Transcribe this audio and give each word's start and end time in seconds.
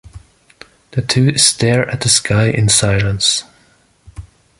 The 0.93 1.03
two 1.03 1.37
stare 1.37 1.87
at 1.87 2.01
the 2.01 2.09
sky 2.09 2.45
in 2.49 2.69
silence. 2.69 3.43